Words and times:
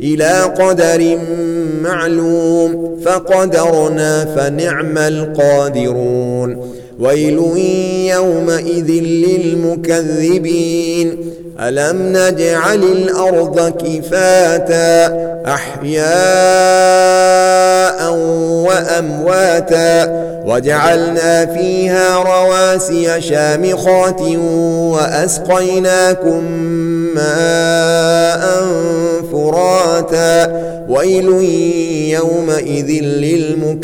إلى 0.00 0.42
قدر 0.42 1.18
معلوم 1.82 2.96
فقدرنا 3.04 4.24
فنعم 4.24 4.98
القادرون 4.98 6.77
ويل 6.98 7.38
يومئذ 8.14 8.90
للمكذبين. 9.26 11.16
ألم 11.60 11.96
نجعل 12.16 12.82
الأرض 12.82 13.60
كفاتا 13.60 15.16
أحياء 15.46 16.08
وأمواتا 18.66 20.28
وجعلنا 20.46 21.46
فيها 21.46 22.22
رواسي 22.22 23.20
شامخات 23.20 24.20
وأسقيناكم 24.92 26.44
ماء 27.14 28.66
فراتا. 29.32 30.36
ويل 30.88 31.28
يومئذ 32.12 32.90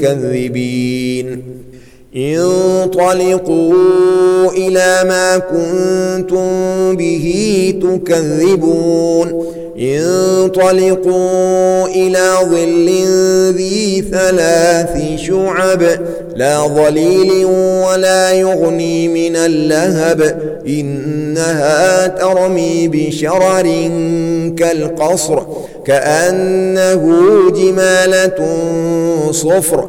للمكذبين. 0.01 1.43
انطلقوا 2.17 3.75
إلى 4.51 5.05
ما 5.09 5.39
كنتم 5.39 6.97
به 6.97 7.75
تكذبون. 7.83 9.45
انطلقوا 9.79 11.87
إلى 11.87 12.33
ظل 12.45 12.87
ذي 13.57 14.05
ثلاث 14.13 15.21
شعب. 15.21 15.83
لا 16.37 16.67
ظليل 16.67 17.45
ولا 17.89 18.33
يغني 18.33 19.09
من 19.09 19.37
اللهب. 19.37 20.21
إنها 20.67 22.07
ترمي 22.07 22.89
بشرر 22.89 23.91
كالقصر 24.59 25.43
كأنه 25.85 27.03
جمالة 27.51 28.49
صفر. 29.31 29.89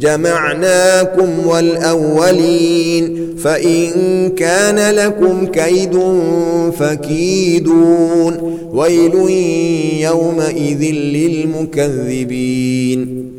جمعناكم 0.00 1.46
والأولين 1.46 3.36
فإن 3.44 3.90
كان 4.36 4.94
لكم 4.94 5.46
كيد 5.46 5.98
فكيدون. 6.78 8.60
ويل 8.72 9.14
يومئذ 10.00 10.82
للمكذبين. 11.74 13.30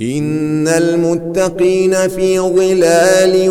إن 0.00 0.68
المتقين 0.68 2.08
في 2.08 2.40
ظلال 2.40 3.48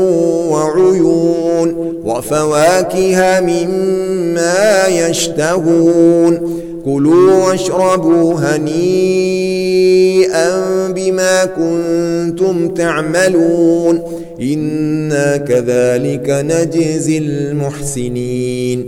وعيون 0.49 1.75
وفواكه 2.03 3.39
مما 3.41 4.87
يشتهون. 4.87 6.66
كلوا 6.87 7.47
واشربوا 7.47 8.33
هنيئا 8.33 8.87
بما 10.87 11.45
كنتم 11.45 12.67
تعملون. 12.67 14.01
إنا 14.41 15.37
كذلك 15.37 16.29
نجزي 16.29 17.17
المحسنين. 17.17 18.87